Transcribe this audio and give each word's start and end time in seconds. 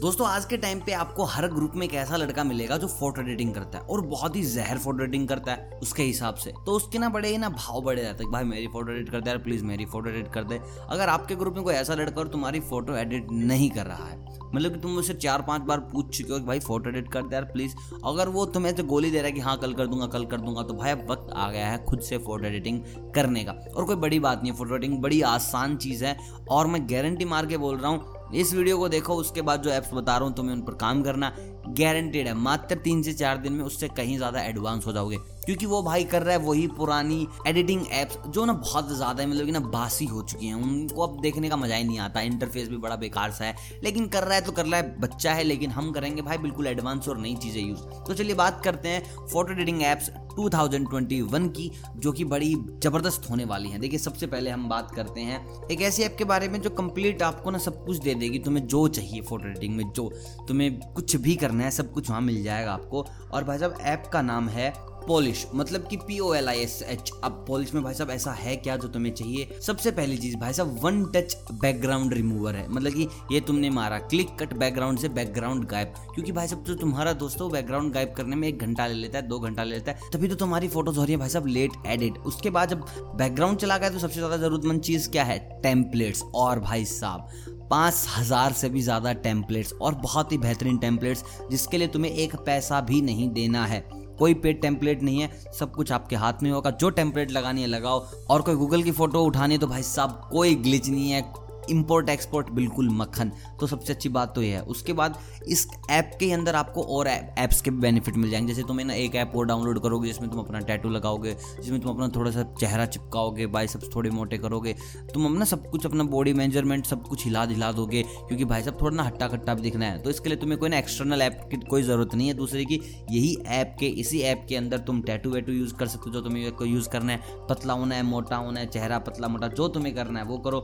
दोस्तों, 0.00 0.26
आज 0.28 0.44
के 0.44 0.56
टाइम 0.56 0.80
पे 0.86 0.92
आपको 0.92 1.24
हर 1.24 1.46
ग्रुप 1.48 1.72
में 1.76 1.84
एक 1.86 1.94
ऐसा 1.94 2.16
लड़का 2.16 2.42
मिलेगा 2.44 2.76
जो 2.76 2.86
फ़ोटो 2.88 3.20
एडिटिंग 3.20 3.52
करता 3.54 3.78
है 3.78 3.84
और 3.84 4.00
बहुत 4.02 4.36
ही 4.36 4.42
जहर 4.44 4.78
फ़ोटो 4.78 5.02
एडिटिंग 5.04 5.26
करता 5.28 5.52
है 5.52 5.78
उसके 5.82 6.02
हिसाब 6.02 6.34
से। 6.34 6.52
तो 6.66 6.72
उसके 6.72 6.98
ना 6.98 7.08
बड़े 7.08 7.28
ही 7.28 7.38
ना 7.38 7.48
भाव 7.48 7.80
बढ़े 7.82 8.02
जाते 8.02 8.24
हैं 8.24 8.32
भाई, 8.32 8.44
मेरी 8.44 8.66
फ़ोटो 8.66 8.92
एडिट 8.92 9.08
कर 9.10 9.20
दे 9.20 9.30
यार 9.30 9.38
प्लीज़ 9.38 9.64
मेरी 9.64 9.84
फ़ोटो 9.84 10.10
एडिट 10.10 10.28
कर 10.32 10.44
दे। 10.44 10.60
अगर 10.88 11.08
आपके 11.08 11.36
ग्रुप 11.36 11.54
में 11.54 11.64
कोई 11.64 11.74
ऐसा 11.74 11.94
लड़का 11.94 12.20
और 12.20 12.28
तुम्हारी 12.28 12.60
फ़ोटो 12.60 12.96
एडिट 12.96 13.30
नहीं 13.32 13.70
कर 13.70 13.86
रहा 13.86 14.04
है 14.04 14.16
मतलब 14.54 14.72
कि 14.72 14.80
तुम 14.80 14.90
मुझसे 14.90 15.14
चार 15.14 15.42
पाँच 15.42 15.62
बार 15.62 15.80
पूछ 15.92 16.16
चुके 16.18 16.32
हो 16.32 16.38
कि, 16.38 16.44
भाई 16.44 16.60
फ़ोटो 16.60 16.90
एडिट 16.90 17.12
कर 17.12 17.22
दे 17.22 17.34
यार 17.34 17.44
प्लीज़ 17.44 17.74
अगर 18.04 18.28
वो 18.28 18.44
तुम्हें 18.48 18.74
तो 18.76 18.84
गोली 18.84 19.10
दे 19.10 19.18
रहा 19.18 19.26
है 19.26 19.32
कि 19.32 19.40
हाँ 19.40 19.56
कल 19.58 19.72
कर 19.72 19.86
दूँगा, 19.86 20.06
कल 20.06 20.24
कर 20.26 20.40
दूँगा 20.40 20.62
तो 20.62 20.74
भाई, 20.74 20.90
अब 20.90 21.06
वक्त 21.10 21.32
आ 21.32 21.50
गया 21.50 21.66
है 21.68 21.84
खुद 21.84 22.00
से 22.00 22.18
फ़ोटो 22.18 22.46
एडिटिंग 22.46 22.80
करने 23.14 23.44
का। 23.44 23.52
और 23.76 23.84
कोई 23.84 23.96
बड़ी 23.96 24.20
बात 24.20 24.42
नहीं 24.42 24.52
है 24.52 24.58
फ़ोटो 24.58 24.76
एडिटिंग 24.76 25.00
बड़ी 25.02 25.20
आसान 25.32 25.76
चीज़ 25.76 26.04
है। 26.04 26.16
और 26.50 26.66
मैं 26.66 26.84
गारंटी 26.90 27.24
मार 27.24 27.46
के 27.46 27.56
बोल 27.56 27.76
रहा 27.76 27.90
हूँ 27.90 28.16
इस 28.34 28.52
वीडियो 28.54 28.78
को 28.78 28.88
देखो, 28.88 29.14
उसके 29.14 29.42
बाद 29.42 29.62
जो 29.62 29.70
ऐप्स 29.70 29.92
बता 29.94 30.16
रहा 30.16 30.26
हूँ, 30.26 30.34
तुम्हें 30.34 30.54
उन 30.54 30.62
पर 30.62 30.74
काम 30.74 31.02
करना 31.02 31.32
गारंटेड 31.68 32.26
है। 32.26 32.34
मात्र 32.34 32.76
तीन 32.76 33.02
से 33.02 33.12
चार 33.12 33.36
दिन 33.36 33.52
में 33.52 33.64
उससे 33.64 33.88
कहीं 33.88 34.16
ज़्यादा 34.16 34.40
एडवांस 34.40 34.86
हो 34.86 34.92
जाओगे। 34.92 35.18
क्योंकि 35.48 35.66
वो 35.66 35.82
भाई 35.82 36.04
कर 36.04 36.22
रहा 36.22 36.34
है 36.34 36.38
वही 36.38 36.66
पुरानी 36.66 37.26
एडिटिंग 37.46 37.84
एप्स 37.92 38.18
जो 38.28 38.44
ना 38.44 38.52
बहुत 38.52 38.88
ज़्यादा 38.88 39.26
मतलब 39.26 39.46
कि 39.46 39.52
ना 39.52 39.60
बासी 39.60 40.04
हो 40.04 40.22
चुकी 40.22 40.46
हैं। 40.46 40.54
उनको 40.54 41.02
अब 41.02 41.20
देखने 41.20 41.48
का 41.48 41.56
मज़ा 41.56 41.76
ही 41.76 41.84
नहीं 41.84 41.98
आता। 41.98 42.20
इंटरफेस 42.20 42.68
भी 42.68 42.76
बड़ा 42.76 42.96
बेकार 42.96 43.30
सा 43.30 43.44
है। 43.44 43.54
लेकिन 43.84 44.08
कर 44.08 44.24
रहा 44.24 44.34
है 44.34 44.40
तो 44.40 44.52
कर 44.52 44.66
रहा 44.66 44.76
है, 44.76 45.00
बच्चा 45.00 45.32
है, 45.32 45.44
लेकिन 45.44 45.70
हम 45.70 45.90
करेंगे 45.92 46.22
भाई 46.22 46.38
बिल्कुल 46.38 46.66
एडवांस 46.66 47.08
और 47.08 47.18
नई 47.18 47.34
चीज़ें 47.34 47.62
यूज़ 47.62 47.80
तो 48.06 48.14
चलिए 48.14 48.34
बात 48.34 48.60
करते 48.64 48.88
हैं 48.88 49.26
फ़ोटो 49.26 49.52
एडिटिंग 49.52 49.82
एप्स 49.82 50.10
2021 50.38 51.48
की, 51.48 51.70
जो 51.96 52.12
कि 52.12 52.24
बड़ी 52.24 52.54
ज़बरदस्त 52.54 53.30
होने 53.30 53.44
वाली 53.44 53.68
है। 53.68 53.78
देखिए, 53.78 53.98
सबसे 53.98 54.26
पहले 54.26 54.50
हम 54.50 54.68
बात 54.68 54.90
करते 54.90 55.20
हैं 55.20 55.40
एक 55.68 55.82
ऐसी 55.82 56.02
ऐप 56.02 56.16
के 56.18 56.24
बारे 56.24 56.48
में 56.48 56.60
जो 56.62 56.70
कंप्लीट 56.70 57.22
आपको 57.22 57.50
ना 57.50 57.58
सब 57.58 57.84
कुछ 57.86 57.96
दे 57.96 58.14
देगी। 58.14 58.38
तुम्हें 58.38 58.66
जो 58.66 58.86
चाहिए 58.88 59.20
फ़ोटो 59.20 59.48
एडिटिंग 59.48 59.76
में, 59.76 59.84
जो 59.92 60.08
तुम्हें 60.48 60.78
कुछ 60.80 61.16
भी 61.16 61.36
करना 61.36 61.64
है, 61.64 61.70
सब 61.70 61.92
कुछ 61.92 62.10
वहाँ 62.10 62.20
मिल 62.20 62.42
जाएगा 62.42 62.72
आपको। 62.72 63.06
और 63.32 63.44
भाई 63.44 63.58
साहब 63.58 63.78
ऐप 63.80 64.10
का 64.12 64.22
नाम 64.22 64.48
है 64.48 64.72
पॉलिश 65.08 65.46
मतलब 65.54 65.86
कि 65.88 65.96
P 65.98 66.18
O 66.18 66.32
L 66.34 66.48
I 66.48 66.58
S 66.60 66.82
H 66.88 67.10
अब 67.24 67.44
पॉलिश 67.48 67.72
में 67.74 67.82
भाई 67.82 67.94
साहब 67.94 68.10
ऐसा 68.10 68.32
है 68.32 68.56
क्या 68.56 68.76
जो 68.76 68.88
तुम्हें 68.88 69.12
चाहिए? 69.14 69.58
सबसे 69.62 69.90
पहली 69.90 70.16
चीज़, 70.18 70.36
भाई 70.36 70.52
साहब 70.52 70.78
वन 70.82 71.04
टच 71.14 71.36
बैकग्राउंड 71.52 72.14
रिमूवर 72.14 72.56
है। 72.56 72.68
मतलब 72.68 72.92
कि 72.92 73.08
ये 73.32 73.40
तुमने 73.40 73.70
मारा। 73.70 73.98
क्लिक 74.00 74.36
कट 74.40 74.54
बैकग्राउंड 74.54 74.98
से 74.98 75.08
बैकग्राउंड 75.10 75.64
गायब। 75.64 75.94
क्योंकि 76.14 76.32
भाई 76.32 76.48
साहब, 76.48 76.64
जो 76.64 76.74
तुम्हारा 76.76 77.12
दोस्त 77.14 77.40
है 77.42 77.48
बैकग्राउंड 77.50 77.92
गायब 77.92 78.12
करने 78.16 78.36
में 78.36 78.48
एक 78.48 78.58
घंटा 78.58 78.86
ले 78.86 78.94
लेता 78.94 79.18
है, 79.18 79.26
दो 79.28 79.38
घंटा 79.40 79.64
ले 79.64 79.74
लेता 79.74 79.92
है। 79.92 80.10
तभी 80.12 80.28
तो 80.28 80.34
तुम्हारी 80.36 80.68
फ़ोटोज़ 80.68 80.98
हो 80.98 81.04
रही 81.04 81.12
है, 81.12 81.18
भाई 81.18 81.28
साहब 81.28 81.46
लेट 81.48 81.86
एडिट 81.86 82.18
उसके 82.26 82.50
बाद 82.50 82.68
जब 82.68 82.84
बैकग्राउंड 83.16 83.58
चला 83.58 83.78
गया 83.78 83.90
तो 83.90 83.98
सबसे 83.98 84.14
ज़्यादा 84.14 84.36
जरूरतमंद 84.38 84.82
चीज़ 84.82 85.10
क्या 85.10 85.24
है? 85.24 85.38
टेम्पलेट्स 85.62 86.22
और 86.34 86.60
भाई 86.60 86.84
साहब, 86.86 87.28
पाँच 87.70 88.06
हज़ार 88.08 88.52
से 88.52 88.68
भी 88.68 88.82
ज़्यादा 88.82 89.12
टेम्पलेट्स 89.24 89.72
और 89.72 89.94
बहुत 90.02 90.32
ही 90.32 90.38
बेहतरीन 90.38 90.78
टेम्पलेट्स 90.78 91.24
जिसके 91.50 91.78
लिए 91.78 91.88
तुम्हें 91.88 92.12
एक 92.12 92.36
पैसा 92.36 92.80
भी 92.80 93.00
नहीं 93.02 93.28
देना 93.30 93.64
है। 93.66 93.86
कोई 94.18 94.34
पेड 94.34 94.60
टेम्पलेट 94.62 95.02
नहीं 95.02 95.20
है, 95.20 95.30
सब 95.58 95.72
कुछ 95.72 95.92
आपके 95.92 96.16
हाथ 96.16 96.42
में 96.42 96.50
होगा। 96.50 96.70
जो 96.70 96.90
टेम्पलेट 96.90 97.30
लगानी 97.30 97.62
है 97.62 97.66
लगाओ। 97.66 98.06
और 98.30 98.42
कोई 98.42 98.54
गूगल 98.54 98.82
की 98.82 98.92
फ़ोटो 98.92 99.24
उठानी 99.24 99.54
है 99.54 99.60
तो 99.60 99.66
भाई 99.66 99.82
साहब, 99.82 100.28
कोई 100.32 100.54
ग्लिच 100.54 100.88
नहीं 100.88 101.10
है। 101.10 101.47
इम्पोर्ट 101.70 102.08
एक्सपोर्ट 102.08 102.50
बिल्कुल 102.50 102.88
मक्खन। 102.90 103.32
तो 103.60 103.66
सबसे 103.66 103.92
अच्छी 103.92 104.08
बात 104.08 104.34
तो 104.34 104.42
ये 104.42 104.52
है। 104.52 104.62
उसके 104.62 104.92
बाद 104.92 105.18
इस 105.48 105.66
ऐप 105.90 106.10
के 106.20 106.30
अंदर 106.32 106.54
आपको 106.54 106.82
और 106.96 107.08
ऐप्स 107.08 107.60
के 107.60 107.70
बेनिफिट 107.70 108.16
मिल 108.16 108.30
जाएँगे। 108.30 108.52
जैसे 108.52 108.66
तुम्हें 108.68 108.86
ना 108.86 108.94
एक 108.94 109.14
ऐप 109.14 109.32
और 109.36 109.46
डाउनलोड 109.46 109.82
करोगे, 109.82 110.08
जिसमें 110.08 110.30
तुम 110.30 110.40
अपना 110.40 110.60
टैटू 110.60 110.88
लगाओगे, 110.88 111.34
जिसमें 111.34 111.80
तुम 111.80 111.92
अपना 111.92 112.08
थोड़ा 112.08 112.30
सा 112.30 112.42
चेहरा 112.60 112.86
चिपकाओगे 112.86 113.46
बाइसेप्स 113.46 113.88
थोड़े 113.96 114.10
मोटे 114.10 114.38
करोगे, 114.38 114.72
तुम 115.14 115.24
अपना 115.26 115.44
सब 115.44 115.70
कुछ, 115.70 115.86
अपना 115.86 116.04
बॉडी 116.04 116.32
मेज़रमेंट 116.32 116.86
सब 116.86 117.06
कुछ 117.06 117.24
हिला 117.24 117.44
दिला 117.46 117.72
दोगे, 117.72 118.02
क्योंकि 118.02 118.44
भाई 118.44 118.62
साहब 118.62 118.78
थोड़ा 118.80 118.96
ना 118.96 119.02
हट्टा 119.02 119.28
खट्टा 119.28 119.54
भी 119.54 119.62
दिखना 119.62 119.86
है। 119.86 119.98
तो 119.98 120.10
इसके 120.10 120.28
लिए 120.28 120.38
तुम्हें 120.38 120.58
कोई 120.60 120.68
ना 120.68 120.78
एक्सटर्नल 120.78 121.22
ऐप 121.22 121.40
की 121.50 121.56
कोई 121.56 121.82
ज़रूरत 121.82 122.14
नहीं 122.14 122.28
है। 122.28 122.34
दूसरे 122.34 122.64
की 122.64 122.80
यही 123.10 123.36
ऐप 123.46 123.76
के, 123.80 123.86
इसी 123.86 124.20
ऐप 124.20 124.46
के 124.48 124.56
अंदर 124.56 124.78
तुम 124.78 125.02
टैटू 125.02 125.30
वैटू 125.30 125.52
यूज़ 125.52 125.74
कर 125.74 125.86
सकते 125.86 126.10
हो, 126.10 126.14
जो 126.14 126.20
तुम्हें 126.20 126.52
यूज़ 126.62 126.88
करना 126.88 127.12
है। 127.12 127.46
पतला 127.48 127.72
होना 127.72 127.94
है, 127.94 128.02
मोटा 128.02 128.36
होना 128.36 128.60
है, 128.60 128.66
चेहरा 128.66 128.98
पतला 128.98 129.28
मोटा 129.28 129.48
जो 129.48 129.68
तुम्हें 129.68 129.94
करना 129.94 130.18
है, 130.18 130.24
वो 130.24 130.38
करो। 130.38 130.60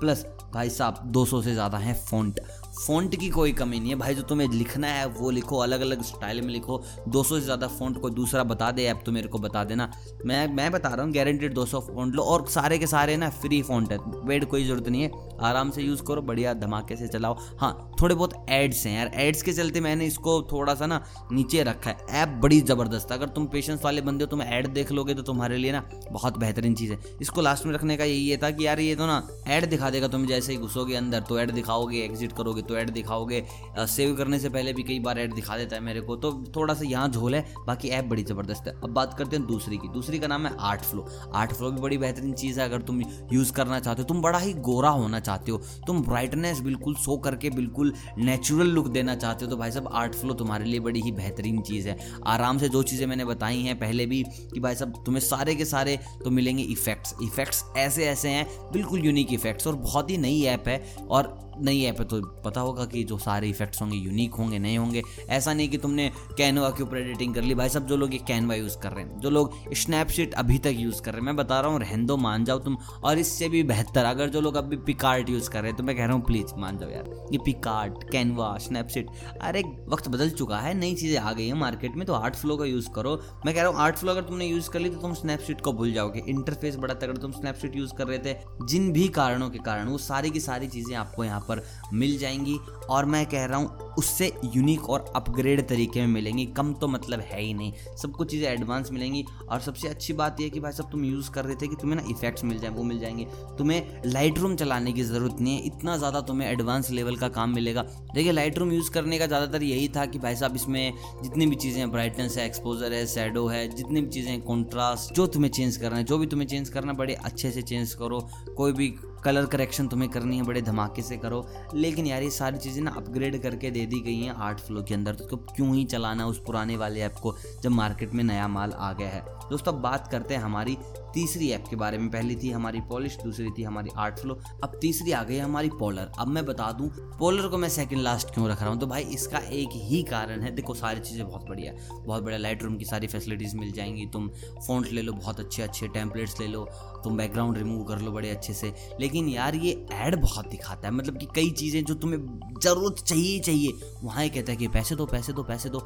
प्लस 0.00 0.24
भाई 0.54 0.70
साहब 0.70 1.12
200 1.12 1.42
से 1.44 1.52
ज़्यादा 1.52 1.78
हैं 1.78 1.94
फ़ॉन्ट 2.04 2.40
फ़ॉन्ट 2.78 3.14
की 3.16 3.28
कोई 3.28 3.52
कमी 3.52 3.78
नहीं 3.80 3.90
है। 3.90 3.96
भाई, 3.96 4.14
जो 4.14 4.22
तुम्हें 4.22 4.48
लिखना 4.48 4.88
है, 4.88 5.06
वो 5.08 5.30
लिखो 5.30 5.58
अलग 5.58 5.80
अलग 5.80 6.02
स्टाइल 6.02 6.40
में 6.42 6.48
लिखो। 6.48 6.82
200 7.08 7.38
से 7.38 7.44
ज़्यादा 7.44 7.66
फ़ॉन्ट 7.68 8.00
कोई 8.00 8.10
दूसरा 8.10 8.44
बता 8.44 8.70
दे 8.70 8.84
ऐप 8.84 9.02
तो 9.06 9.12
मेरे 9.12 9.28
को 9.28 9.38
बता 9.38 9.64
देना। 9.64 9.90
मैं 10.26 10.46
मैं 10.48 10.70
बता 10.72 10.88
रहा 10.88 11.04
हूँ 11.04 11.12
गारंटेड 11.14 11.54
200 11.54 11.80
फ़ॉन्ट 11.80 12.14
लो। 12.14 12.22
और 12.22 12.46
सारे 12.48 12.78
के 12.78 12.86
सारे 12.86 13.16
ना 13.16 13.30
फ्री 13.30 13.60
फ़ॉन्ट 13.62 13.92
है। 13.92 13.98
वेट 14.26 14.44
कोई 14.44 14.64
ज़रूरत 14.64 14.88
नहीं 14.88 15.02
है। 15.02 15.10
आराम 15.40 15.70
से 15.70 15.82
यूज़ 15.82 16.02
करो, 16.02 16.22
बढ़िया 16.22 16.54
धमाके 16.54 16.96
से 16.96 17.08
चलाओ। 17.08 17.36
हाँ 17.60 17.72
थोड़े 18.00 18.14
बहुत 18.14 18.34
एड्स 18.50 18.84
हैं 18.86 18.94
यार। 18.96 19.10
एड्स 19.16 19.42
के 19.42 19.52
चलते 19.52 19.80
मैंने 19.80 20.06
इसको 20.06 20.40
थोड़ा 20.52 20.74
सा 20.74 20.86
ना 20.86 21.02
नीचे 21.32 21.62
रखा 21.62 21.90
है। 21.90 22.22
ऐप 22.22 22.38
बड़ी 22.42 22.60
ज़बरदस्त 22.62 23.12
अगर 23.12 23.28
तुम 23.28 23.46
पेशेंस 23.48 23.80
वाले 23.84 24.00
बंदे 24.00 24.24
हो, 24.24 24.30
तुम 24.30 24.42
ऐड 24.42 24.66
देख 24.68 24.92
लोगे 24.92 25.14
तो 25.14 25.22
तुम्हारे 25.22 25.56
लिए 25.56 25.72
ना 25.72 25.82
बहुत 26.12 26.38
बेहतरीन 26.38 26.74
चीज़ 26.74 26.92
है। 26.92 26.98
इसको 27.22 27.42
लास्ट 27.42 27.66
में 27.66 27.72
रखने 27.74 27.96
का 27.96 28.04
यही 28.04 28.36
था 28.36 28.50
कि 28.50 28.66
यार 28.66 28.80
ये 28.80 28.94
तो 28.96 29.06
ना 29.06 29.22
ऐड 29.48 29.68
दिखा 29.70 29.90
देगा 29.90 30.08
तुम 30.08 30.26
जैसे 30.26 30.52
ही 30.52 30.58
घुसोगे 30.58 30.94
अंदर 30.96 31.20
तो 31.20 31.38
ऐड 31.40 31.50
दिखाओगे 31.50 32.02
एग्जिट 32.04 32.32
करोगे 32.32 32.62
तो 32.68 32.76
ऐड 32.78 32.90
दिखाओगे। 32.90 33.44
सेव 33.78 34.14
करने 34.16 34.38
से 34.38 34.48
पहले 34.48 34.72
भी 34.72 34.82
कई 34.82 34.98
बार 35.00 35.18
ऐड 35.18 35.34
दिखा 35.34 35.56
देता 35.58 35.76
है 35.76 35.82
मेरे 35.82 36.00
को 36.00 36.16
तो 36.16 36.32
थोड़ा 36.56 36.74
सा 36.74 36.84
यहाँ 36.84 37.08
झोल 37.08 37.34
है, 37.34 37.44
बाकी 37.66 37.88
ऐप 37.90 38.04
बड़ी 38.04 38.22
ज़बरदस्त 38.24 38.66
है। 38.66 38.74
अब 38.74 38.90
बात 38.90 39.14
करते 39.18 39.36
हैं 39.36 39.46
दूसरी 39.46 39.76
की। 39.76 39.88
दूसरी 39.88 40.18
का 40.18 40.26
नाम 40.26 40.46
है 40.46 40.54
आर्ट 40.60 40.82
फ्लो 40.82 41.06
आर्ट 41.34 41.52
फ्लो 41.52 41.70
भी 41.70 41.80
बड़ी 41.80 41.98
बेहतरीन 41.98 42.32
चीज़ 42.34 42.60
है, 42.60 42.66
अगर 42.66 42.82
तुम 42.82 43.00
यूज़ 43.32 43.52
करना 43.52 43.78
चाहते 43.80 44.02
हो, 44.02 44.08
तुम 44.08 44.22
बड़ा 44.22 44.38
ही 44.38 44.52
गोरा 44.62 44.90
होना 44.90 45.20
चाहते 45.20 45.52
हो, 45.52 45.58
तुम 45.86 46.02
ब्राइटनेस 46.02 46.60
बिल्कुल 46.60 46.94
सो 46.96 47.16
करके 47.18 47.50
बिल्कुल 47.50 47.92
नेचुरल 48.18 48.66
लुक 48.68 48.88
देना 48.90 49.14
चाहते 49.16 49.44
हो 49.44 49.50
तो 49.50 49.56
भाई 49.56 49.70
साहब 49.70 49.88
आर्ट 49.92 50.14
फ्लो 50.14 50.34
तुम्हारे 50.34 50.64
लिए 50.64 50.80
बड़ी 50.80 51.00
ही 51.00 51.12
बेहतरीन 51.12 51.60
चीज़ 51.62 51.88
है। 51.88 51.96
आराम 52.26 52.58
से 52.58 52.68
जो 52.68 52.82
चीज़ें 52.82 53.06
मैंने 53.06 53.24
बताई 53.24 53.60
हैं 53.62 53.78
पहले 53.78 54.06
भी 54.06 54.22
कि 54.52 54.60
भाई 54.60 54.74
साहब 54.74 55.02
तुम्हें 55.06 55.20
सारे 55.20 55.54
के 55.54 55.64
सारे 55.64 55.98
तो 56.24 56.30
मिलेंगे 56.30 56.62
इफेक्ट्स 56.64 57.14
इफेक्ट्स 57.22 57.64
ऐसे 57.76 58.06
ऐसे 58.06 58.28
हैं, 58.28 58.46
बिल्कुल 58.72 59.04
यूनिक 59.06 59.32
इफेक्ट्स 59.32 59.66
और 59.66 59.76
बहुत 59.78 60.10
ही 60.10 60.16
नई 60.18 60.42
ऐप 60.46 60.68
है 60.68 60.82
और 61.10 61.36
नई 61.60 61.82
ऐप 61.84 62.00
है 62.00 62.04
तो 62.04 62.20
पता 62.44 62.60
होगा 62.60 62.84
कि 62.86 63.02
जो 63.04 63.18
सारे 63.18 63.48
इफेक्ट्स 63.48 63.82
होंगे 63.82 63.96
यूनिक 63.96 64.34
होंगे, 64.34 64.58
नए 64.58 64.74
होंगे। 64.76 65.02
ऐसा 65.28 65.54
नहीं 65.54 65.68
कि 65.68 65.78
तुमने 65.78 66.10
कैनवा 66.38 66.70
के 66.70 66.82
ऊपर 66.82 66.98
एडिटिंग 66.98 67.34
कर 67.34 67.42
ली। 67.42 67.54
भाई 67.54 67.68
सब 67.68 67.86
जो 67.86 67.96
लोग 67.96 68.12
ये 68.12 68.18
कैनवा 68.28 68.54
यूज़ 68.54 68.76
कर 68.78 68.92
रहे 68.92 69.04
हैं, 69.04 69.18
जो 69.20 69.30
लोग 69.30 69.74
स्नैपशीट 69.74 70.34
अभी 70.34 70.58
तक 70.58 70.74
यूज़ 70.76 71.02
कर 71.02 71.12
रहे 71.12 71.20
हैं, 71.20 71.26
मैं 71.26 71.36
बता 71.36 71.60
रहा 71.60 71.70
हूँ, 71.70 71.80
रहन 71.80 72.06
दो, 72.06 72.16
मान 72.18 72.44
जाओ 72.44 72.58
तुम। 72.58 72.76
और 73.04 73.18
इससे 73.18 73.48
भी 73.48 73.62
बेहतर, 73.64 74.04
अगर 74.04 74.28
जो 74.28 74.40
लोग 74.40 74.56
अभी 74.56 74.76
पिकार्ट 74.86 75.30
यूज़ 75.30 75.50
कर 75.50 75.60
रहे 75.60 75.70
हैं 75.70 75.76
तो 75.76 75.84
मैं 75.84 75.96
कह 75.96 76.04
रहा 76.04 76.14
हूँ 76.14 76.24
प्लीज़ 76.26 76.54
मान 76.58 76.78
जाओ 76.78 76.90
यार, 76.90 77.10
ये 77.32 77.38
पिकार्ट 77.44 78.10
कैनवा 78.12 78.56
स्नैपशीट 78.60 79.10
अरे, 79.40 79.62
वक्त 79.88 80.08
बदल 80.08 80.30
चुका 80.30 80.58
है, 80.58 80.74
नई 80.74 80.94
चीज़ें 80.94 81.18
आ 81.18 81.32
गई 81.32 81.46
हैं 81.46 81.54
मार्केट 81.56 81.96
में 81.96 82.06
तो 82.06 82.14
आर्ट 82.14 82.36
फ्लो 82.36 82.56
का 82.56 82.64
यूज़ 82.64 82.88
करो। 82.94 83.14
मैं 83.46 83.54
कह 83.54 83.60
रहा 83.60 83.70
हूँ 83.70 83.80
आर्ट 83.80 83.96
फ्लो 83.96 84.12
अगर 84.12 84.22
तुमने 84.22 84.46
यूज़ 84.46 84.70
कर 84.70 84.80
ली 84.80 84.90
तो 84.90 85.00
तुम 85.00 85.14
स्नैपशीट 85.14 85.60
को 85.60 85.72
भूल 85.72 85.92
जाओगे। 85.92 86.22
इंटरफेस 86.28 86.76
बड़ा 86.76 86.94
तगड़ 86.94 87.16
तुम 87.16 87.32
स्नैपशीट 87.32 87.76
यूज़ 87.76 87.92
कर 87.94 88.06
रहे 88.06 88.18
थे, 88.18 88.36
जिन 88.64 88.92
भी 88.92 89.06
कारणों 89.10 89.48
के 89.50 89.58
कारण, 89.60 89.88
वो 89.88 89.98
सारी 90.00 90.30
की 90.30 90.40
सारी 90.40 90.68
चीज़ें 90.68 90.94
आपको 90.96 91.24
यहाँ 91.24 91.40
पर 91.48 91.62
मिल 91.92 92.16
जाएँगी 92.18 92.58
और 92.90 93.04
मैं 93.04 93.24
कह 93.26 93.44
रहा 93.44 93.58
हूँ, 93.58 93.94
उससे 93.98 94.32
यूनिक 94.54 94.88
और 94.90 95.04
अपग्रेड 95.16 95.66
तरीके 95.68 96.00
में 96.00 96.06
मिलेंगी। 96.08 96.44
कम 96.46 96.72
तो 96.72 96.88
मतलब 96.88 97.20
है 97.20 97.40
ही 97.40 97.52
नहीं। 97.54 97.72
सब 98.02 98.12
कुछ 98.12 98.30
चीज़ें 98.30 98.48
एडवांस 98.48 98.90
मिलेंगी 98.92 99.24
और 99.48 99.60
सबसे 99.60 99.88
अच्छी 99.88 100.12
बात 100.12 100.40
यह 100.40 100.48
कि 100.48 100.60
भाई 100.60 100.72
साहब, 100.72 100.90
तुम 100.90 101.04
यूज़ 101.04 101.30
कर 101.30 101.44
रहे 101.44 101.54
थे 101.54 101.68
कि 101.68 101.76
तुम्हें 101.76 101.96
ना 101.96 102.06
इफेक्ट्स 102.10 102.44
मिल 102.44 102.58
जाए, 102.58 102.70
वो 102.70 102.82
मिल 102.82 102.98
जाएँगे। 102.98 103.24
तुम्हें 103.58 104.02
लाइट 104.06 104.38
रूम 104.38 104.54
चलाने 104.56 104.92
की 104.92 105.02
ज़रूरत 105.02 105.40
नहीं 105.40 105.56
है। 105.56 105.66
इतना 105.66 105.96
ज़्यादा 105.96 106.20
तुम्हें 106.20 106.48
एडवांस 106.48 106.90
लेवल 106.90 107.16
का 107.16 107.28
काम 107.30 107.54
मिलेगा। 107.54 107.82
देखिए 108.14 108.32
लाइट 108.32 108.58
रूम 108.58 108.72
यूज़ 108.72 108.90
करने 108.90 109.18
का 109.18 109.26
ज़्यादातर 109.26 109.62
यही 109.62 109.88
था 109.88 110.06
कि 110.06 110.18
भाई 110.18 110.36
साहब, 110.36 110.56
इसमें 110.56 110.92
जितनी 111.22 111.46
भी 111.46 111.56
चीज़ें 111.56 111.90
ब्राइटनेस 111.90 112.36
है 112.38 112.46
एक्सपोजर 112.46 112.92
है 112.92 113.04
सैडो 113.06 113.46
है, 113.46 113.66
जितनी 113.68 114.00
भी 114.00 114.08
चीज़ें 114.08 114.40
कॉन्ट्रास्ट 114.42 115.14
जो 115.14 115.26
तुम्हें 115.28 115.50
चेंज 115.50 115.76
करना 115.76 115.96
है, 115.96 116.04
जो 116.04 116.18
भी 116.18 116.26
तुम्हें 116.26 116.48
चेंज 116.48 116.68
करना 116.68 116.92
बड़े 116.92 117.14
अच्छे 117.14 117.50
से 117.50 117.62
चेंज 117.62 117.94
करो। 117.94 118.20
कोई 118.56 118.72
भी 118.72 118.88
कलर 119.24 119.46
करेक्शन 119.46 119.88
तुम्हें 119.88 120.10
करनी 120.10 120.36
है, 120.36 120.42
बड़े 120.42 120.62
धमाके 120.62 121.02
से 121.02 121.16
करो। 121.16 121.46
लेकिन 121.74 122.06
यार, 122.06 122.22
ये 122.22 122.30
सारी 122.30 122.58
चीज़ें 122.58 122.82
ना 122.82 122.90
अपग्रेड 122.90 123.42
करके 123.42 123.70
दे 123.70 123.86
दी 123.86 124.00
गई 124.00 124.20
हैं 124.22 124.34
आर्ट 124.34 124.60
फ्लो 124.60 124.82
के 124.82 124.94
अंदर। 124.94 125.14
तो 125.14 125.24
उसको 125.24 125.36
क्यों 125.36 125.74
ही 125.74 125.84
चलाना 125.84 126.26
उस 126.26 126.42
पुराने 126.46 126.76
वाले 126.76 127.00
ऐप 127.00 127.14
को, 127.14 127.36
जब 127.62 127.70
मार्केट 127.70 128.14
में 128.14 128.24
नया 128.24 128.48
माल 128.48 128.72
आ 128.72 128.92
गया 128.92 129.08
है? 129.08 129.24
दोस्तों, 129.50 129.72
अब 129.72 129.78
बात 129.78 130.08
करते 130.08 130.34
हैं 130.34 130.42
हमारी 130.42 130.78
तीसरी 131.14 131.50
ऐप 131.50 131.64
के 131.70 131.76
बारे 131.76 131.98
में, 131.98 132.10
पहली 132.10 132.36
थी 132.36 132.50
हमारी 132.50 132.80
पॉलिश, 132.80 133.16
दूसरी 133.24 133.50
थी 133.50 133.62
हमारी 133.62 133.90
आर्ट 133.96 134.18
फ्लो, 134.18 134.40
अब 134.64 134.78
तीसरी 134.80 135.12
आ 135.12 135.22
गई 135.22 135.38
हमारी 135.38 135.68
पोलर। 135.68 136.10
अब 136.18 136.28
मैं 136.28 136.46
बता 136.46 136.72
दूँ, 136.72 136.88
पोलर 137.18 137.48
को 137.48 137.58
मैं 137.58 137.68
सेकंड 137.68 138.00
लास्ट 138.00 138.34
क्यों 138.34 138.48
रख 138.48 138.60
रहा 138.60 138.70
हूँ? 138.70 138.78
तो 138.80 138.86
भाई 138.86 139.02
इसका 139.02 139.38
एक 139.38 139.68
ही 139.72 140.02
कारण 140.02 140.40
है, 140.40 140.50
देखो 140.50 140.74
सारी 140.74 141.00
चीज़ें 141.00 141.26
बहुत 141.28 141.48
बढ़िया 141.48 141.72
है। 141.72 142.04
बहुत 142.06 142.22
बढ़िया 142.22 142.38
लाइट 142.38 142.62
रूम 142.62 142.76
की 142.76 142.84
सारी 142.84 143.06
फैसिलिटीज़ 143.06 143.56
मिल 143.56 143.72
जाएँगी, 143.72 144.06
तुम 144.06 144.28
फ़ॉन्ट 144.66 144.92
ले 144.92 145.02
लो, 145.02 145.12
बहुत 145.12 145.40
अच्छे 145.40 145.62
अच्छे 145.62 145.88
टेम्पलेट्स 145.88 146.40
ले 146.40 146.46
लो, 146.46 146.64
तुम 147.04 147.16
बैकग्राउंड 147.16 147.58
रिमूव 147.58 147.84
कर 147.84 147.98
लो 147.98 148.12
बड़े 148.12 148.30
अच्छे 148.30 148.52
से। 148.52 148.74
लेकिन 149.00 149.28
यार 149.28 149.54
ये 149.54 149.86
ऐड 149.92 150.20
बहुत 150.20 150.48
दिखाता 150.48 150.88
है 150.88 150.94
मतलब 150.94 151.18
कि 151.18 151.26
कई 151.34 151.50
चीज़ें 151.50 151.84
जो 151.84 151.94
तुम्हें 151.94 152.20
ज़रूरत 152.62 152.96
चाहिए 152.98 153.40
चाहिए, 153.40 153.72
वहाँ 154.02 154.22
ये 154.22 154.28
कहता 154.28 154.52
है 154.52 154.56
कि 154.56 154.68
पैसे 154.68 154.94
दो 154.94 155.06
पैसे 155.06 155.32
दो 155.32 155.42
पैसे 155.42 155.68
दो। 155.68 155.78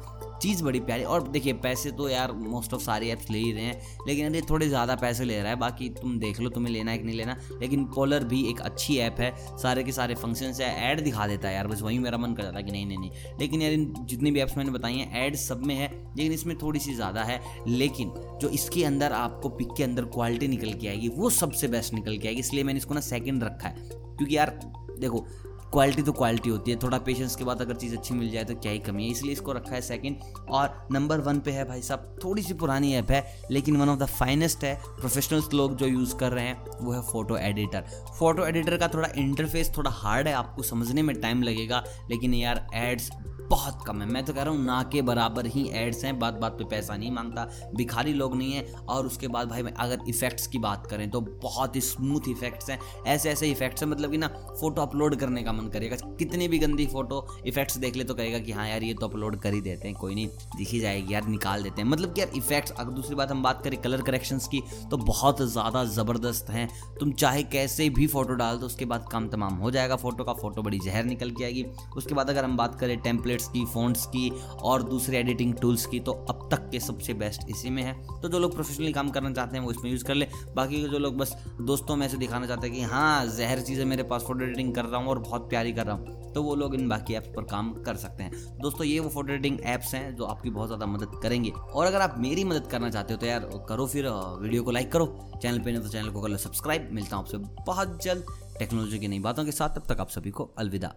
चीज़ 0.43 0.63
बड़ी 0.63 0.79
प्यारी, 0.81 1.03
और 1.05 1.27
देखिए 1.27 1.53
पैसे 1.63 1.91
तो 1.91 2.07
यार 2.09 2.31
मोस्ट 2.33 2.73
ऑफ़ 2.73 2.81
सारी 2.81 3.09
ऐप्स 3.09 3.29
ले 3.29 3.39
ही 3.39 3.51
रहे 3.51 3.63
हैं, 3.63 3.81
लेकिन 4.07 4.25
अरे 4.25 4.41
थोड़े 4.49 4.67
ज़्यादा 4.67 4.95
पैसे 4.95 5.25
ले 5.25 5.39
रहा 5.39 5.49
है, 5.49 5.55
बाकी 5.55 5.89
तुम 5.91 6.17
देख 6.19 6.39
लो 6.39 6.49
तुम्हें 6.49 6.73
लेना 6.73 6.91
है 6.91 6.97
कि 6.97 7.03
नहीं 7.03 7.15
लेना, 7.17 7.35
लेकिन 7.61 7.85
कॉलर 7.93 8.23
भी 8.23 8.41
एक 8.49 8.59
अच्छी 8.61 8.97
ऐप 8.99 9.19
है, 9.19 9.33
सारे 9.57 9.83
के 9.83 9.91
सारे 9.91 10.15
फ़ंक्शन 10.15 10.53
है 10.61 10.73
ऐड 10.83 11.03
दिखा 11.03 11.27
देता 11.27 11.47
है 11.47 11.55
यार, 11.55 11.67
बस 11.67 11.81
वही 11.81 11.99
मेरा 11.99 12.17
मन 12.17 12.33
कर 12.33 12.43
जाता 12.43 12.57
है 12.57 12.63
कि 12.63 12.71
नहीं 12.71 12.85
नहीं 12.85 12.97
नहीं। 12.97 13.11
लेकिन 13.39 13.61
यार 13.61 13.71
इन 13.71 13.93
जितनी 14.01 14.31
भी 14.31 14.39
ऐप्स 14.39 14.57
मैंने 14.57 14.71
बताई 14.71 14.97
हैं 14.97 15.11
ऐड 15.21 15.35
सब 15.35 15.65
में 15.65 15.75
है, 15.75 15.87
लेकिन 16.17 16.31
इसमें 16.31 16.57
थोड़ी 16.57 16.79
सी 16.79 16.93
ज़्यादा 16.95 17.23
है, 17.23 17.39
लेकिन 17.67 18.11
जो 18.41 18.49
इसके 18.49 18.83
अंदर 18.83 19.13
आपको 19.13 19.49
पिक 19.51 19.73
के 19.77 19.83
अंदर 19.83 20.05
क्वालिटी 20.13 20.47
निकल 20.47 20.73
के 20.73 20.87
आएगी, 20.87 21.07
वो 21.09 21.29
सबसे 21.31 21.67
बेस्ट 21.67 21.93
निकल 21.93 22.17
के 22.17 22.27
आएगी, 22.27 22.39
इसलिए 22.39 22.63
मैंने 22.63 22.77
इसको 22.77 22.93
ना 22.93 23.01
सेकेंड 23.01 23.43
रखा 23.43 23.67
है। 23.67 23.89
क्योंकि 23.89 24.35
यार 24.37 24.59
देखो 24.99 25.25
क्वालिटी 25.73 26.01
तो 26.01 26.11
क्वालिटी 26.11 26.49
होती 26.49 26.71
है। 26.71 26.77
थोड़ा 26.79 26.97
पेशेंस 26.99 27.35
के 27.35 27.43
बाद 27.43 27.61
अगर 27.61 27.75
चीज़ 27.75 27.95
अच्छी 27.95 28.13
मिल 28.13 28.29
जाए 28.31 28.43
तो 28.43 28.55
क्या 28.55 28.71
ही 28.71 28.79
कमी 28.79 29.03
है। 29.03 29.11
इसलिए 29.11 29.33
इसको 29.33 29.51
रखा 29.51 29.73
है 29.75 29.81
सेकंड 29.81 30.19
और 30.49 30.87
नंबर 30.91 31.19
वन 31.19 31.39
पे 31.39 31.51
है 31.51 31.63
भाई 31.67 31.81
साहब 31.81 32.15
थोड़ी 32.23 32.41
सी 32.41 32.53
पुरानी 32.53 32.93
ऐप 32.95 33.11
है, 33.11 33.25
लेकिन 33.51 33.77
वन 33.77 33.89
ऑफ़ 33.89 33.99
द 33.99 34.05
फाइनेस्ट 34.09 34.63
है। 34.63 34.75
प्रोफेशनल्स 34.89 35.53
लोग 35.53 35.75
जो 35.77 35.87
यूज़ 35.87 36.15
कर 36.15 36.31
रहे 36.31 36.45
हैं, 36.45 36.65
वो 36.81 36.91
है 36.91 37.01
फ़ोटो 37.01 37.37
एडिटर 37.37 37.85
फ़ोटो 38.19 38.45
एडिटर 38.45 38.77
का 38.77 38.87
थोड़ा 38.87 39.09
इंटरफेस 39.17 39.71
थोड़ा 39.77 39.91
हार्ड 39.91 40.27
है, 40.27 40.33
आपको 40.33 40.63
समझने 40.63 41.01
में 41.01 41.15
टाइम 41.21 41.43
लगेगा। 41.43 41.83
लेकिन 42.09 42.33
यार 42.33 42.65
एड्स 42.73 43.09
बहुत 43.49 43.83
कम 43.87 44.01
है। 44.01 44.07
मैं 44.07 44.23
तो 44.25 44.33
कह 44.33 44.43
रहा 44.43 44.53
हूँ, 44.53 44.63
ना 44.65 44.81
के 44.83 45.01
बराबर 45.01 45.45
ही 45.45 45.67
एड्स 45.75 46.03
हैं, 46.05 46.17
बात 46.19 46.33
बात 46.33 46.51
पे 46.51 46.63
पैसा 46.65 46.95
नहीं 46.97 47.11
माँगता, 47.11 47.47
भिखारी 47.75 48.13
लोग 48.13 48.35
नहीं 48.37 48.53
है, 48.53 48.65
और 48.89 49.05
उसके 49.05 49.27
बाद 49.27 49.49
भाई 49.49 49.63
अगर 49.77 50.03
इफेक्ट्स 50.09 50.47
की 50.47 50.59
बात 50.59 50.87
करें 50.87 51.09
तो 51.09 51.21
बहुत 51.21 51.75
ही 51.75 51.81
स्मूथ 51.81 52.27
इफेक्ट्स 52.29 52.69
हैं। 52.69 52.79
ऐसे 53.07 53.29
ऐसे 53.29 53.49
इफेक्ट्स 53.51 53.83
हैं 53.83 53.89
मतलब 53.89 54.11
कि 54.11 54.17
ना 54.17 54.27
फ़ोटो 54.51 54.81
अपलोड 54.81 55.15
करने 55.15 55.43
का 55.43 55.51
मन 55.53 55.67
करेगा। 55.67 55.95
कितनी 56.19 56.47
भी 56.47 56.59
गंदी 56.59 56.85
फ़ोटो 56.85 57.25
इफेक्ट्स 57.45 57.77
देख 57.77 57.95
ले 57.95 58.03
तो 58.03 58.13
कहेगा 58.13 58.39
कि 58.39 58.51
हाँ 58.51 58.67
यार, 58.69 58.83
ये 58.83 58.93
तो 58.93 59.07
अपलोड 59.07 59.39
कर 59.41 59.53
ही 59.53 59.61
देते 59.61 59.87
हैं, 59.87 59.97
कोई 59.97 60.15
नहीं, 60.15 60.27
दिखी 60.57 60.79
जाएगी 60.79 61.13
यार, 61.13 61.27
निकाल 61.27 61.63
देते 61.63 61.81
हैं। 61.81 61.87
मतलब 61.89 62.13
कि 62.13 62.21
यार 62.21 62.31
इफेक्ट्स 62.35 62.71
अगर 62.71 62.91
दूसरी 62.91 63.15
बात 63.15 63.31
हम 63.31 63.43
बात 63.43 63.63
करें 63.63 63.81
कलर 63.81 64.01
करेक्शन 64.01 64.39
की 64.51 64.61
तो 64.91 64.97
बहुत 64.97 65.41
ज़्यादा 65.43 65.83
ज़बरदस्त 65.85 66.49
हैं। 66.49 66.67
तुम 66.99 67.11
चाहे 67.13 67.43
कैसे 67.45 67.89
भी 67.89 68.07
फ़ोटो 68.07 68.33
डाल 68.35 68.57
दो, 68.57 68.65
उसके 68.65 68.85
बाद 68.85 69.07
काम 69.11 69.27
तमाम 69.29 69.55
हो 69.55 69.71
जाएगा। 69.71 69.95
फ़ोटो 69.95 70.23
का 70.23 70.33
फ़ोटो 70.33 70.61
बड़ी 70.61 70.79
जहर 70.79 71.03
निकल 71.05 71.31
के 71.31 71.43
आएगी। 71.43 71.65
उसके 71.97 72.15
बाद 72.15 72.29
अगर 72.29 72.43
हम 72.43 72.57
बात 72.57 72.79
करें 72.79 72.97
टेम्पलेट 72.99 73.32
टेम्पलेट्स 73.33 73.47
की 73.47 73.65
फ़ॉन्ट्स 73.73 74.05
की 74.05 74.29
और 74.63 74.83
दूसरे 74.83 75.17
एडिटिंग 75.19 75.53
टूल्स 75.55 75.85
की 75.85 75.99
तो 75.99 76.11
अब 76.29 76.47
तक 76.51 76.69
के 76.71 76.79
सबसे 76.79 77.13
बेस्ट 77.13 77.49
इसी 77.49 77.69
में 77.69 77.81
है। 77.83 77.93
तो 78.21 78.29
जो 78.29 78.39
लोग 78.39 78.53
प्रोफेशनली 78.53 78.91
काम 78.93 79.09
करना 79.09 79.31
चाहते 79.31 79.57
हैं, 79.57 79.63
वो 79.65 79.71
इसमें 79.71 79.89
यूज़ 79.91 80.03
कर 80.05 80.15
ले। 80.15 80.27
बाकी 80.55 80.81
जो 80.83 80.99
लोग 80.99 81.17
बस 81.17 81.35
दोस्तों 81.61 81.95
में 81.95 82.07
से 82.07 82.17
दिखाना 82.17 82.47
चाहते 82.47 82.67
हैं 82.67 82.75
कि 82.75 82.81
हाँ 82.83 83.25
जहर 83.27 83.61
चीज़ें 83.61 83.85
मेरे 83.85 84.03
पास 84.03 84.23
फ़ोटो 84.23 84.43
एडिटिंग 84.43 84.73
कर 84.75 84.85
रहा 84.85 84.99
हूँ 85.01 85.09
और 85.09 85.19
बहुत 85.19 85.49
प्यारी 85.49 85.73
कर 85.73 85.85
रहा 85.85 85.95
हूँ 85.95 86.31
तो 86.33 86.43
वो 86.43 86.55
लोग 86.55 86.75
इन 86.75 86.87
बाकी 86.89 87.13
ऐप्स 87.13 87.29
पर 87.35 87.43
काम 87.45 87.71
कर 87.83 87.95
सकते 87.95 88.23
हैं। 88.23 88.31
दोस्तों, 88.61 88.85
ये 88.85 88.99
वो 88.99 89.09
फ़ोटो 89.09 89.33
एडिटिंग 89.33 89.59
ऐप्स 89.67 89.93
हैं 89.95 90.15
जो 90.15 90.25
आपकी 90.25 90.49
बहुत 90.49 90.67
ज़्यादा 90.67 90.85
मदद 90.85 91.19
करेंगे। 91.23 91.49
और 91.49 91.85
अगर 91.85 92.01
आप 92.01 92.15
मेरी 92.19 92.43
मदद 92.43 92.67
करना 92.67 92.89
चाहते 92.89 93.13
हो 93.13 93.19
तो 93.19 93.25
यार 93.25 93.49
करो 93.69 93.87
फिर 93.87 94.09
वीडियो 94.41 94.63
को 94.63 94.71
लाइक 94.71 94.91
करो। 94.91 95.05
चैनल 95.41 95.59
पे 95.59 95.71
नहीं 95.71 95.83
तो 95.83 95.89
चैनल 95.89 96.09
को 96.09 96.21
कर 96.21 96.29
लो 96.29 96.37
सब्सक्राइब 96.39 96.89
मिलता 96.91 97.15
हूँ 97.15 97.23
आपसे 97.23 97.37
बहुत 97.65 98.03
जल्द 98.03 98.25
टेक्नोलॉजी 98.59 98.99
की 98.99 99.07
नई 99.07 99.19
बातों 99.19 99.45
के 99.45 99.51
साथ। 99.51 99.75
तब 99.75 99.93
तक 99.93 100.01
आप 100.01 100.09
सभी 100.09 100.31
को 100.31 100.53
अलविदा। 100.57 100.95